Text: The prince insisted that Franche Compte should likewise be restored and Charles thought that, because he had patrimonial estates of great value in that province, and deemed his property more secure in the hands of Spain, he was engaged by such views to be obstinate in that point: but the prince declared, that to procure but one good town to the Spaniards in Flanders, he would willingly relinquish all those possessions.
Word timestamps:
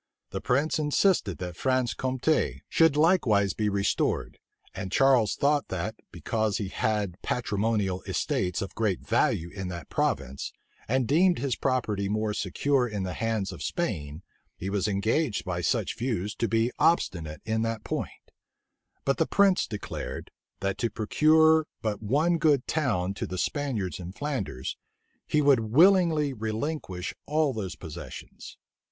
The 0.31 0.41
prince 0.41 0.79
insisted 0.79 1.37
that 1.37 1.55
Franche 1.55 1.93
Compte 1.95 2.63
should 2.67 2.95
likewise 2.97 3.53
be 3.53 3.69
restored 3.69 4.39
and 4.73 4.91
Charles 4.91 5.35
thought 5.35 5.67
that, 5.67 5.93
because 6.11 6.57
he 6.57 6.69
had 6.69 7.21
patrimonial 7.21 8.01
estates 8.07 8.63
of 8.63 8.73
great 8.73 9.01
value 9.01 9.49
in 9.51 9.67
that 9.67 9.89
province, 9.91 10.53
and 10.87 11.07
deemed 11.07 11.37
his 11.37 11.55
property 11.55 12.09
more 12.09 12.33
secure 12.33 12.87
in 12.87 13.03
the 13.03 13.13
hands 13.13 13.51
of 13.51 13.61
Spain, 13.61 14.23
he 14.57 14.71
was 14.71 14.87
engaged 14.87 15.45
by 15.45 15.61
such 15.61 15.95
views 15.95 16.33
to 16.33 16.47
be 16.47 16.71
obstinate 16.79 17.43
in 17.45 17.61
that 17.61 17.83
point: 17.83 18.31
but 19.05 19.17
the 19.19 19.27
prince 19.27 19.67
declared, 19.67 20.31
that 20.61 20.79
to 20.79 20.89
procure 20.89 21.67
but 21.83 22.01
one 22.01 22.39
good 22.39 22.65
town 22.65 23.13
to 23.13 23.27
the 23.27 23.37
Spaniards 23.37 23.99
in 23.99 24.13
Flanders, 24.13 24.77
he 25.27 25.43
would 25.43 25.59
willingly 25.59 26.33
relinquish 26.33 27.13
all 27.27 27.53
those 27.53 27.75
possessions. 27.75 28.57